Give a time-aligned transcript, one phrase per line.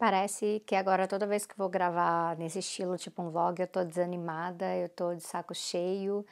[0.00, 3.84] Parece que agora toda vez que vou gravar nesse estilo, tipo um vlog, eu tô
[3.84, 6.24] desanimada, eu tô de saco cheio,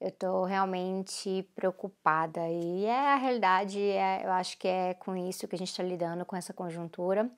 [0.00, 2.40] eu tô realmente preocupada.
[2.48, 5.82] E é a realidade, é, eu acho que é com isso que a gente está
[5.82, 7.30] lidando com essa conjuntura.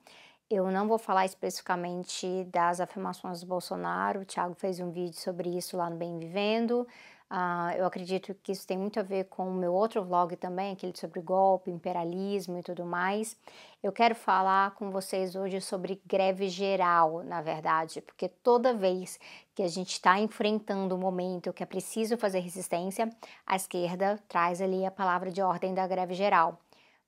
[0.49, 5.49] Eu não vou falar especificamente das afirmações do Bolsonaro, o Thiago fez um vídeo sobre
[5.49, 6.87] isso lá no Bem Vivendo.
[7.35, 10.71] Uh, eu acredito que isso tem muito a ver com o meu outro vlog também,
[10.71, 13.35] aquele sobre golpe, imperialismo e tudo mais.
[13.83, 19.19] Eu quero falar com vocês hoje sobre greve geral, na verdade, porque toda vez
[19.53, 23.09] que a gente está enfrentando um momento que é preciso fazer resistência,
[23.45, 26.57] a esquerda traz ali a palavra de ordem da greve geral.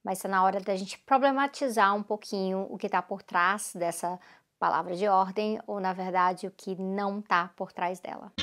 [0.03, 4.19] Mas está na hora da gente problematizar um pouquinho o que está por trás dessa
[4.59, 8.33] palavra de ordem, ou na verdade o que não está por trás dela.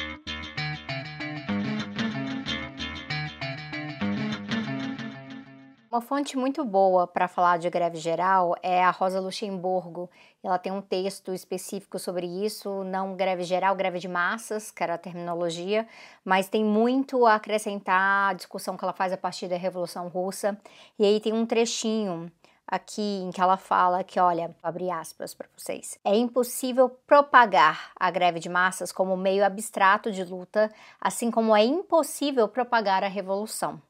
[5.94, 10.10] Uma fonte muito boa para falar de greve geral é a Rosa Luxemburgo.
[10.42, 14.94] Ela tem um texto específico sobre isso, não greve geral, greve de massas, que era
[14.94, 15.86] a terminologia,
[16.24, 20.58] mas tem muito a acrescentar à discussão que ela faz a partir da Revolução Russa.
[20.98, 22.28] E aí tem um trechinho
[22.66, 25.96] aqui em que ela fala que, olha, abre aspas para vocês.
[26.04, 31.62] É impossível propagar a greve de massas como meio abstrato de luta, assim como é
[31.64, 33.80] impossível propagar a revolução.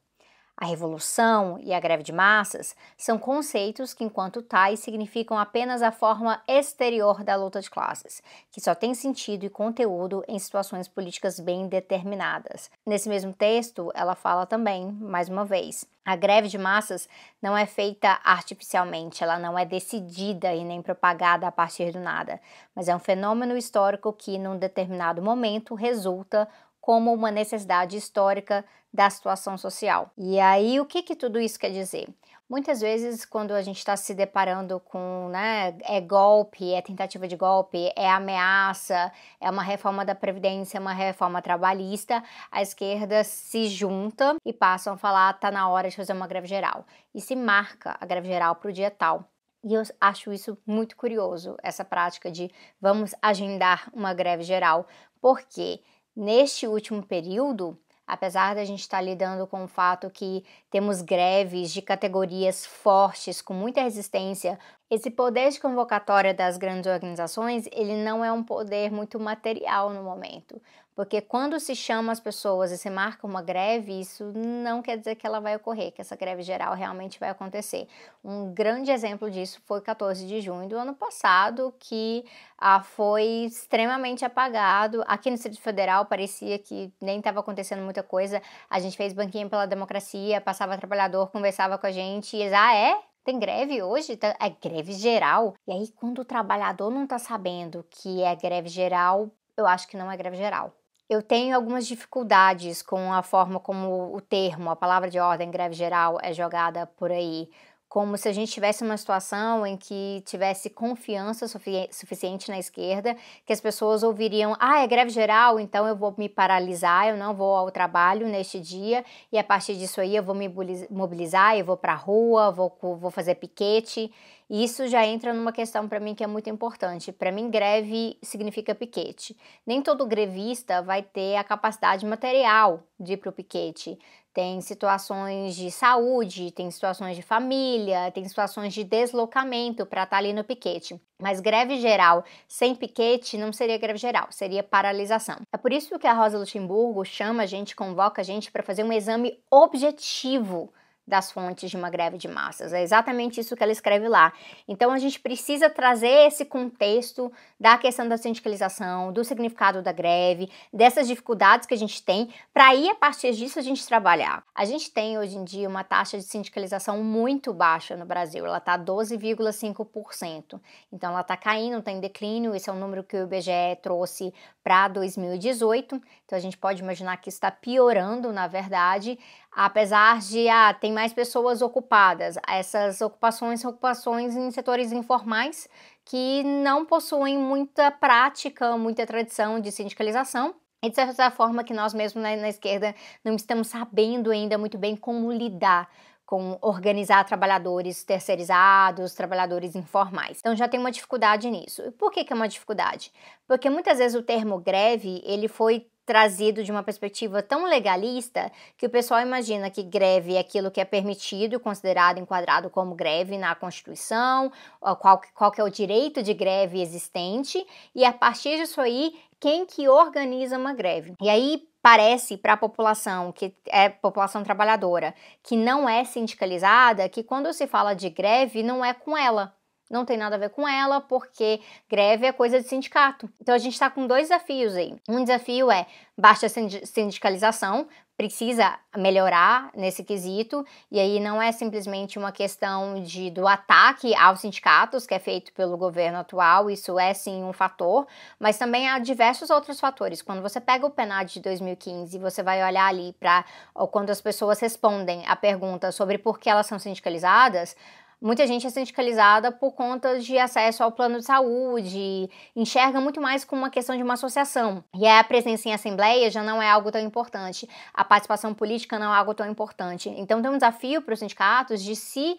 [0.57, 5.91] A revolução e a greve de massas são conceitos que, enquanto tais, significam apenas a
[5.91, 11.41] forma exterior da luta de classes, que só tem sentido e conteúdo em situações políticas
[11.41, 12.71] bem determinadas.
[12.85, 17.09] Nesse mesmo texto, ela fala também, mais uma vez, a greve de massas
[17.41, 22.39] não é feita artificialmente, ela não é decidida e nem propagada a partir do nada,
[22.75, 26.47] mas é um fenômeno histórico que, num determinado momento, resulta
[26.85, 30.11] como uma necessidade histórica da situação social.
[30.15, 32.07] E aí, o que, que tudo isso quer dizer?
[32.47, 37.35] Muitas vezes, quando a gente está se deparando com, né, é golpe, é tentativa de
[37.35, 44.35] golpe, é ameaça, é uma reforma da Previdência, uma reforma trabalhista, a esquerda se junta
[44.45, 46.85] e passam a falar, tá na hora de fazer uma greve geral.
[47.15, 49.27] E se marca a greve geral para o dia tal.
[49.63, 54.85] E eu acho isso muito curioso, essa prática de vamos agendar uma greve geral,
[55.19, 55.81] porque
[56.15, 57.77] Neste último período,
[58.07, 63.53] apesar da gente estar lidando com o fato que temos greves de categorias fortes, com
[63.53, 64.57] muita resistência,
[64.89, 70.03] esse poder de convocatória das grandes organizações, ele não é um poder muito material no
[70.03, 70.61] momento.
[70.95, 75.15] Porque quando se chama as pessoas e se marca uma greve, isso não quer dizer
[75.15, 77.85] que ela vai ocorrer, que essa greve geral realmente vai acontecer.
[78.23, 82.23] Um grande exemplo disso foi 14 de junho do ano passado, que
[82.57, 85.03] ah, foi extremamente apagado.
[85.05, 88.41] Aqui no Distrito Federal parecia que nem estava acontecendo muita coisa.
[88.69, 92.73] A gente fez banquinha pela democracia, passava trabalhador, conversava com a gente e eles, ah,
[92.73, 93.14] é?
[93.25, 94.15] Tem greve hoje?
[94.15, 95.55] Tá, é greve geral.
[95.67, 99.97] E aí, quando o trabalhador não está sabendo que é greve geral, eu acho que
[99.97, 100.71] não é greve geral.
[101.09, 105.73] Eu tenho algumas dificuldades com a forma como o termo, a palavra de ordem, greve
[105.73, 107.49] geral, é jogada por aí
[107.95, 113.15] como se a gente tivesse uma situação em que tivesse confiança sufi suficiente na esquerda,
[113.45, 117.33] que as pessoas ouviriam: ah, é greve geral, então eu vou me paralisar, eu não
[117.33, 120.53] vou ao trabalho neste dia, e a partir disso aí eu vou me
[120.89, 124.11] mobilizar, eu vou para a rua, vou, vou fazer piquete.
[124.49, 127.11] E isso já entra numa questão para mim que é muito importante.
[127.11, 129.35] Para mim, greve significa piquete.
[129.65, 133.97] Nem todo grevista vai ter a capacidade material de ir para o piquete.
[134.35, 140.17] Tem situações de saúde, tem situações de família, tem situações de deslocamento para estar tá
[140.17, 140.99] ali no piquete.
[141.17, 145.37] Mas greve geral sem piquete não seria greve geral, seria paralisação.
[145.53, 148.83] É por isso que a Rosa Luxemburgo chama a gente, convoca a gente para fazer
[148.83, 150.69] um exame objetivo
[151.07, 152.73] das fontes de uma greve de massas.
[152.73, 154.33] É exatamente isso que ela escreve lá.
[154.67, 160.49] Então a gente precisa trazer esse contexto da questão da sindicalização, do significado da greve,
[160.73, 164.43] dessas dificuldades que a gente tem, para aí a partir disso a gente trabalhar.
[164.53, 168.57] A gente tem hoje em dia uma taxa de sindicalização muito baixa no Brasil, ela
[168.57, 170.59] está 12,5%.
[170.91, 174.33] Então ela está caindo, está em declínio, esse é o número que o IBGE trouxe
[174.63, 176.01] para 2018.
[176.25, 179.19] Então a gente pode imaginar que está piorando, na verdade,
[179.55, 182.35] apesar de ah, tem mais pessoas ocupadas.
[182.47, 185.69] Essas ocupações são ocupações em setores informais
[186.03, 190.53] que não possuem muita prática, muita tradição de sindicalização.
[190.83, 192.93] E de certa forma que nós mesmos na, na esquerda
[193.23, 195.89] não estamos sabendo ainda muito bem como lidar
[196.25, 200.39] com organizar trabalhadores terceirizados, trabalhadores informais.
[200.39, 201.83] Então já tem uma dificuldade nisso.
[201.83, 203.11] E por que, que é uma dificuldade?
[203.47, 208.85] Porque muitas vezes o termo greve ele foi trazido de uma perspectiva tão legalista que
[208.85, 213.55] o pessoal imagina que greve é aquilo que é permitido, considerado, enquadrado como greve na
[213.55, 214.51] Constituição,
[214.99, 219.65] qual, qual que é o direito de greve existente, e a partir disso aí, quem
[219.65, 221.13] que organiza uma greve.
[221.21, 225.13] E aí parece para a população que é população trabalhadora,
[225.43, 229.53] que não é sindicalizada, que quando se fala de greve não é com ela,
[229.95, 233.29] não tem nada a ver com ela, porque greve é coisa de sindicato.
[233.41, 234.95] Então a gente está com dois desafios aí.
[235.07, 235.87] Um desafio é
[236.17, 237.87] baixa sindicalização,
[238.17, 244.39] precisa melhorar nesse quesito, e aí não é simplesmente uma questão de do ataque aos
[244.39, 248.07] sindicatos que é feito pelo governo atual, isso é sim um fator,
[248.39, 250.21] mas também há diversos outros fatores.
[250.21, 253.43] Quando você pega o PNAD de 2015 e você vai olhar ali para
[253.91, 257.75] quando as pessoas respondem a pergunta sobre por que elas são sindicalizadas,
[258.21, 263.43] Muita gente é sindicalizada por conta de acesso ao plano de saúde, enxerga muito mais
[263.43, 264.83] como uma questão de uma associação.
[264.93, 269.13] E a presença em assembleia já não é algo tão importante, a participação política não
[269.13, 270.09] é algo tão importante.
[270.09, 272.37] Então tem um desafio para os sindicatos de se,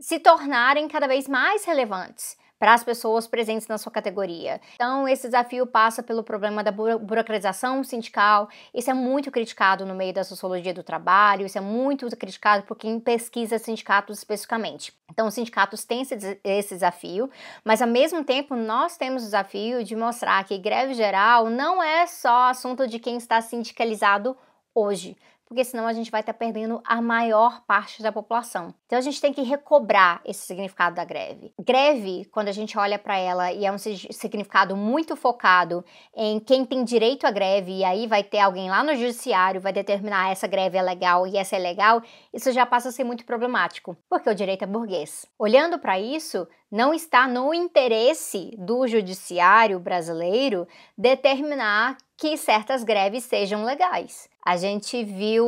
[0.00, 4.60] se tornarem cada vez mais relevantes para as pessoas presentes na sua categoria.
[4.74, 8.48] Então, esse desafio passa pelo problema da burocratização sindical.
[8.72, 12.76] Isso é muito criticado no meio da sociologia do trabalho, isso é muito criticado por
[12.76, 14.92] quem pesquisa sindicatos especificamente.
[15.10, 17.30] Então, os sindicatos têm esse, esse desafio,
[17.64, 22.06] mas ao mesmo tempo nós temos o desafio de mostrar que greve geral não é
[22.06, 24.36] só assunto de quem está sindicalizado
[24.74, 25.16] hoje
[25.54, 28.74] porque senão a gente vai estar tá perdendo a maior parte da população.
[28.86, 31.54] Então a gente tem que recobrar esse significado da greve.
[31.64, 36.64] Greve, quando a gente olha para ela e é um significado muito focado em quem
[36.64, 40.48] tem direito à greve e aí vai ter alguém lá no judiciário vai determinar essa
[40.48, 42.02] greve é legal e essa é legal,
[42.32, 45.24] isso já passa a ser muito problemático, porque o direito é burguês.
[45.38, 50.66] Olhando para isso, não está no interesse do judiciário brasileiro
[50.98, 54.28] determinar que certas greves sejam legais.
[54.44, 55.46] A gente viu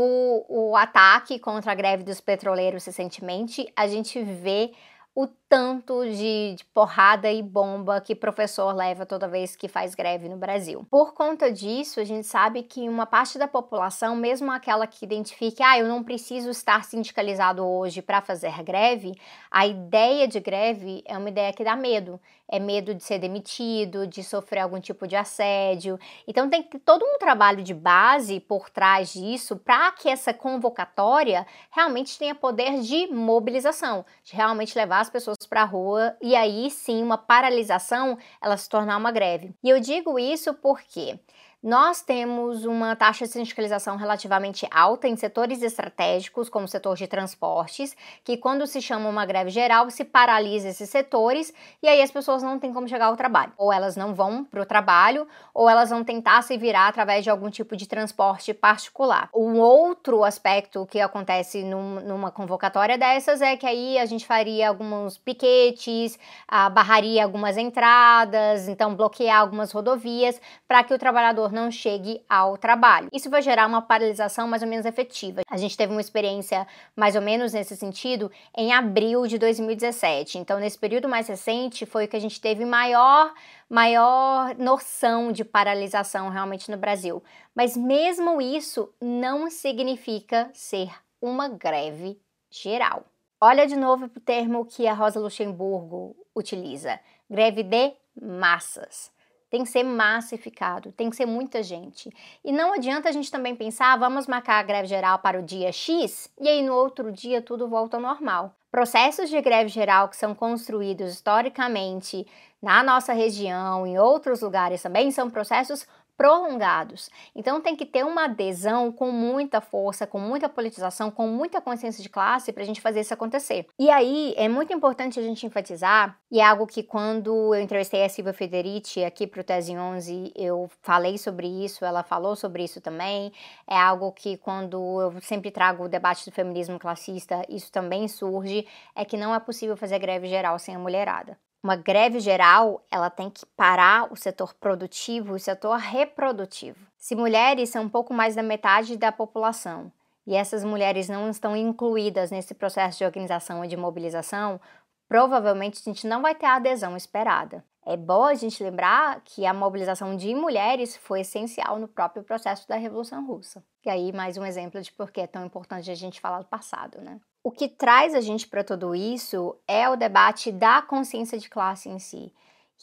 [0.48, 4.72] o ataque contra a greve dos petroleiros recentemente, a gente vê
[5.14, 10.28] o tanto de, de, porrada e bomba que professor leva toda vez que faz greve
[10.28, 10.84] no Brasil.
[10.90, 15.62] Por conta disso, a gente sabe que uma parte da população, mesmo aquela que identifique,
[15.62, 19.14] ah, eu não preciso estar sindicalizado hoje para fazer greve,
[19.50, 22.20] a ideia de greve é uma ideia que dá medo.
[22.48, 25.98] É medo de ser demitido, de sofrer algum tipo de assédio.
[26.28, 32.16] Então tem todo um trabalho de base por trás disso para que essa convocatória realmente
[32.16, 37.02] tenha poder de mobilização, de realmente levar as pessoas para a rua e aí sim
[37.02, 39.52] uma paralisação ela se tornar uma greve.
[39.62, 41.18] E eu digo isso porque
[41.62, 47.06] nós temos uma taxa de sindicalização relativamente alta em setores estratégicos, como o setor de
[47.06, 52.10] transportes, que quando se chama uma greve geral, se paralisa esses setores e aí as
[52.10, 53.52] pessoas não têm como chegar ao trabalho.
[53.56, 57.30] Ou elas não vão para o trabalho, ou elas vão tentar se virar através de
[57.30, 59.28] algum tipo de transporte particular.
[59.34, 64.68] Um outro aspecto que acontece num, numa convocatória dessas é que aí a gente faria
[64.68, 71.70] alguns piquetes, ah, barraria algumas entradas, então bloquear algumas rodovias para que o trabalhador não
[71.70, 73.08] chegue ao trabalho.
[73.12, 75.42] Isso vai gerar uma paralisação mais ou menos efetiva.
[75.48, 80.38] A gente teve uma experiência mais ou menos nesse sentido em abril de 2017.
[80.38, 83.32] Então, nesse período mais recente, foi que a gente teve maior
[83.68, 87.22] maior noção de paralisação realmente no Brasil.
[87.54, 90.90] Mas mesmo isso não significa ser
[91.20, 92.20] uma greve
[92.50, 93.04] geral.
[93.40, 96.98] Olha de novo o termo que a Rosa Luxemburgo utiliza:
[97.28, 99.10] greve de massas.
[99.48, 102.10] Tem que ser massificado, tem que ser muita gente.
[102.44, 105.42] E não adianta a gente também pensar, ah, vamos marcar a greve geral para o
[105.42, 108.54] dia X e aí no outro dia tudo volta ao normal.
[108.70, 112.26] Processos de greve geral que são construídos historicamente
[112.60, 117.10] na nossa região, em outros lugares também, são processos prolongados.
[117.34, 122.02] Então tem que ter uma adesão com muita força, com muita politização, com muita consciência
[122.02, 123.66] de classe para a gente fazer isso acontecer.
[123.78, 128.04] E aí é muito importante a gente enfatizar, e é algo que quando eu entrevistei
[128.04, 132.64] a Silvia Federici aqui para o Tese 11, eu falei sobre isso, ela falou sobre
[132.64, 133.32] isso também.
[133.68, 138.66] É algo que quando eu sempre trago o debate do feminismo classista, isso também surge,
[138.94, 143.10] é que não é possível fazer greve geral sem a mulherada uma greve geral, ela
[143.10, 146.78] tem que parar o setor produtivo e o setor reprodutivo.
[146.96, 149.90] Se mulheres são um pouco mais da metade da população
[150.26, 154.60] e essas mulheres não estão incluídas nesse processo de organização e de mobilização,
[155.08, 157.64] provavelmente a gente não vai ter a adesão esperada.
[157.88, 162.66] É bom a gente lembrar que a mobilização de mulheres foi essencial no próprio processo
[162.66, 163.62] da Revolução Russa.
[163.84, 166.46] E aí, mais um exemplo de por que é tão importante a gente falar do
[166.46, 167.20] passado, né?
[167.46, 171.88] O que traz a gente para tudo isso é o debate da consciência de classe
[171.88, 172.34] em si.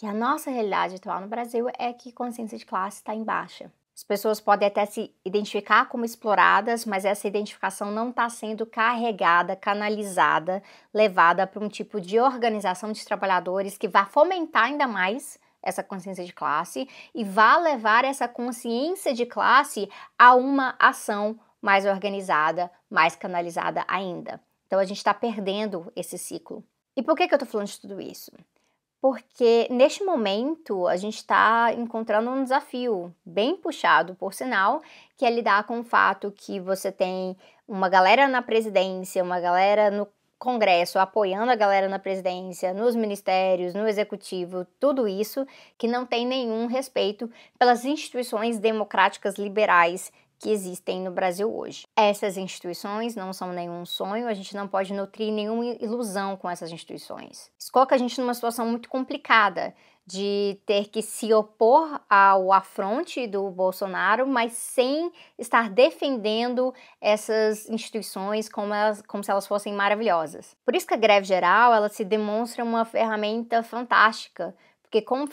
[0.01, 3.70] E a nossa realidade atual no Brasil é que consciência de classe está em baixa.
[3.93, 9.53] As pessoas podem até se identificar como exploradas, mas essa identificação não está sendo carregada,
[9.53, 15.84] canalizada, levada para um tipo de organização de trabalhadores que vai fomentar ainda mais essa
[15.84, 22.72] consciência de classe e vai levar essa consciência de classe a uma ação mais organizada,
[22.89, 24.39] mais canalizada ainda.
[24.74, 26.63] Então a gente está perdendo esse ciclo.
[26.98, 28.32] E por que, que eu estou falando de tudo isso?
[29.00, 34.82] porque neste momento a gente está encontrando um desafio bem puxado, por sinal,
[35.18, 37.36] que é lidar com o fato que você tem
[37.68, 40.08] uma galera na presidência, uma galera no
[40.39, 45.46] Congresso apoiando a galera na presidência, nos ministérios, no executivo, tudo isso
[45.77, 51.88] que não tem nenhum respeito pelas instituições democráticas liberais que existem no Brasil hoje.
[51.95, 56.69] Essas instituições não são nenhum sonho, a gente não pode nutrir nenhuma ilusão com essas
[56.69, 57.50] instituições.
[57.57, 59.73] Isso coloca a gente numa situação muito complicada
[60.05, 65.09] de ter que se opor ao afronte do Bolsonaro, mas sem
[65.39, 70.57] estar defendendo essas instituições como, elas, como se elas fossem maravilhosas.
[70.65, 74.53] Por isso que a greve geral ela se demonstra uma ferramenta fantástica
[74.93, 75.25] porque como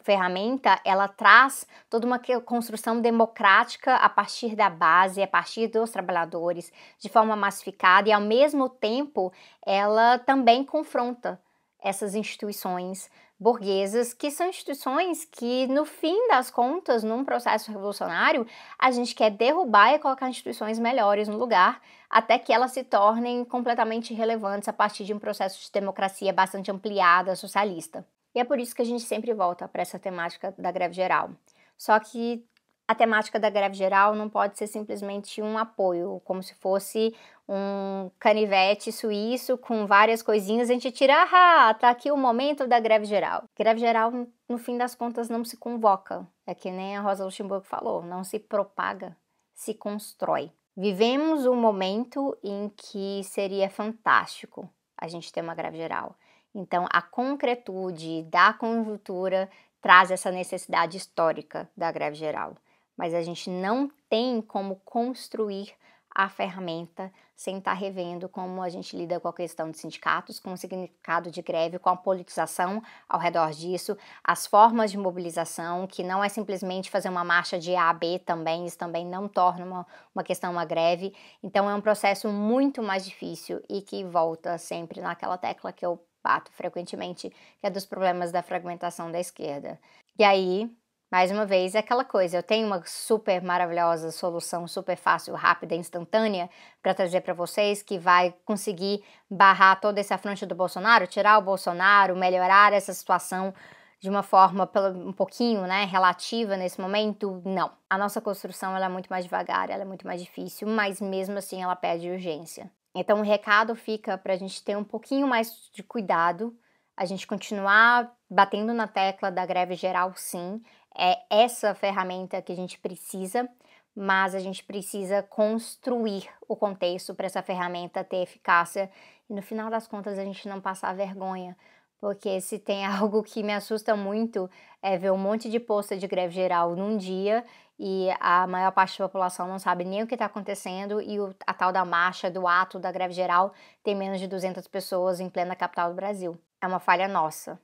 [0.00, 6.72] ferramenta ela traz toda uma construção democrática a partir da base, a partir dos trabalhadores,
[7.00, 9.32] de forma massificada e ao mesmo tempo
[9.66, 11.42] ela também confronta
[11.82, 13.10] essas instituições
[13.40, 18.46] burguesas, que são instituições que, no fim das contas, num processo revolucionário,
[18.78, 23.44] a gente quer derrubar e colocar instituições melhores no lugar, até que elas se tornem
[23.44, 28.06] completamente relevantes a partir de um processo de democracia bastante ampliada, socialista.
[28.34, 31.30] E é por isso que a gente sempre volta para essa temática da greve geral.
[31.76, 32.44] Só que
[32.88, 37.14] a temática da greve geral não pode ser simplesmente um apoio, como se fosse
[37.46, 42.80] um canivete suíço com várias coisinhas, a gente tira, ah, tá aqui o momento da
[42.80, 43.44] greve geral.
[43.58, 44.10] Greve geral,
[44.48, 46.26] no fim das contas, não se convoca.
[46.46, 49.14] É que nem a Rosa Luxemburgo falou, não se propaga,
[49.54, 50.50] se constrói.
[50.74, 56.16] Vivemos um momento em que seria fantástico a gente ter uma greve geral.
[56.58, 59.48] Então, a concretude da conjuntura
[59.80, 62.56] traz essa necessidade histórica da greve geral,
[62.96, 65.72] mas a gente não tem como construir
[66.10, 70.52] a ferramenta sem estar revendo como a gente lida com a questão de sindicatos, com
[70.52, 76.02] o significado de greve, com a politização ao redor disso, as formas de mobilização, que
[76.02, 79.64] não é simplesmente fazer uma marcha de A a B também, isso também não torna
[79.64, 81.14] uma, uma questão uma greve.
[81.40, 86.02] Então é um processo muito mais difícil e que volta sempre naquela tecla que eu
[86.28, 89.80] bato frequentemente, que é dos problemas da fragmentação da esquerda.
[90.18, 90.70] E aí,
[91.10, 95.74] mais uma vez, é aquela coisa, eu tenho uma super maravilhosa solução, super fácil, rápida,
[95.74, 96.50] instantânea
[96.82, 101.42] para trazer para vocês que vai conseguir barrar todo esse afronte do Bolsonaro, tirar o
[101.42, 103.54] Bolsonaro, melhorar essa situação
[104.00, 107.72] de uma forma um pouquinho, né, relativa nesse momento, não.
[107.88, 111.38] A nossa construção ela é muito mais devagar, ela é muito mais difícil, mas mesmo
[111.38, 112.70] assim ela pede urgência.
[112.94, 116.56] Então, o recado fica para a gente ter um pouquinho mais de cuidado,
[116.96, 120.60] a gente continuar batendo na tecla da greve geral, sim,
[120.96, 123.48] é essa ferramenta que a gente precisa,
[123.94, 128.90] mas a gente precisa construir o contexto para essa ferramenta ter eficácia
[129.28, 131.56] e no final das contas a gente não passar vergonha,
[132.00, 134.48] porque se tem algo que me assusta muito
[134.82, 137.44] é ver um monte de posta de greve geral num dia
[137.78, 141.34] e a maior parte da população não sabe nem o que está acontecendo e o,
[141.46, 143.52] a tal da marcha, do ato da greve geral
[143.82, 146.38] tem menos de 200 pessoas em plena capital do Brasil.
[146.60, 147.60] É uma falha nossa.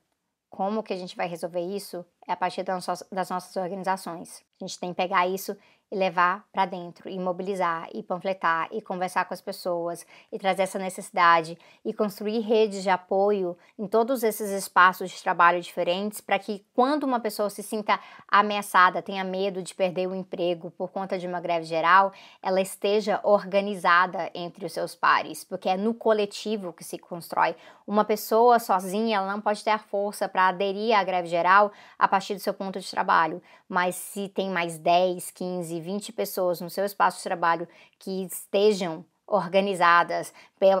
[0.49, 2.05] Como que a gente vai resolver isso?
[2.27, 2.87] É a partir das
[3.29, 4.43] nossas, organizações.
[4.59, 5.55] A gente tem que pegar isso
[5.91, 10.63] e levar para dentro, e mobilizar, e panfletar, e conversar com as pessoas, e trazer
[10.63, 16.39] essa necessidade, e construir redes de apoio em todos esses espaços de trabalho diferentes, para
[16.39, 21.19] que quando uma pessoa se sinta ameaçada, tenha medo de perder o emprego por conta
[21.19, 26.73] de uma greve geral, ela esteja organizada entre os seus pares, porque é no coletivo
[26.73, 27.55] que se constrói.
[27.85, 32.07] Uma pessoa sozinha, ela não pode ter a força para aderir à greve geral a
[32.15, 36.69] partir do seu ponto de trabalho, mas se tem mais 10, 15, 20 pessoas no
[36.69, 37.67] seu espaço de trabalho
[37.99, 40.33] que estejam organizadas,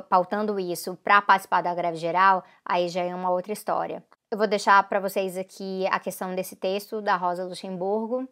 [0.07, 4.01] pautando isso para participar da greve geral, aí já é uma outra história.
[4.31, 8.25] Eu vou deixar para vocês aqui a questão desse texto da Rosa Luxemburgo.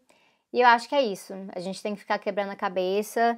[0.54, 1.34] E eu acho que é isso.
[1.54, 3.38] A gente tem que ficar quebrando a cabeça,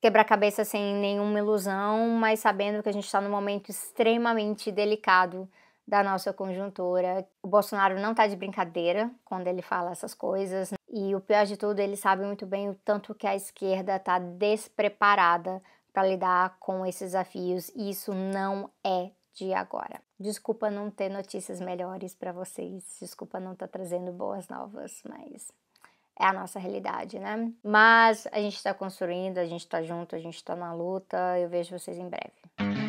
[0.00, 4.72] quebrar a cabeça sem nenhuma ilusão, mas sabendo que a gente está num momento extremamente
[4.72, 5.48] delicado
[5.86, 7.26] da nossa conjuntura.
[7.42, 10.72] O Bolsonaro não está de brincadeira quando ele fala essas coisas.
[10.88, 14.18] E o pior de tudo, ele sabe muito bem o tanto que a esquerda está
[14.18, 15.62] despreparada
[15.92, 17.68] para lidar com esses desafios.
[17.74, 20.00] E isso não é de agora.
[20.18, 22.96] Desculpa não ter notícias melhores para vocês.
[23.00, 25.52] Desculpa não estar tá trazendo boas novas, mas
[26.18, 27.52] é a nossa realidade, né?
[27.62, 31.38] Mas a gente está construindo, a gente está junto, a gente está na luta.
[31.38, 32.83] Eu vejo vocês em breve.